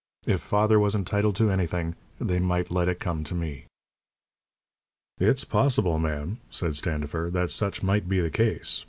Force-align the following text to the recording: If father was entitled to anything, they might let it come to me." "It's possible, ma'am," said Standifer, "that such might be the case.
If 0.25 0.41
father 0.41 0.79
was 0.79 0.95
entitled 0.95 1.35
to 1.35 1.51
anything, 1.51 1.93
they 2.19 2.39
might 2.39 2.71
let 2.71 2.89
it 2.89 2.99
come 2.99 3.23
to 3.23 3.35
me." 3.35 3.65
"It's 5.19 5.43
possible, 5.43 5.99
ma'am," 5.99 6.39
said 6.49 6.75
Standifer, 6.75 7.29
"that 7.33 7.51
such 7.51 7.83
might 7.83 8.09
be 8.09 8.19
the 8.19 8.31
case. 8.31 8.79